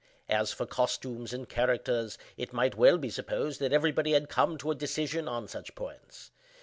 [0.29, 4.71] As for costumes and characters, it might well be supposed that everybody had come to
[4.71, 6.31] a decision on such points.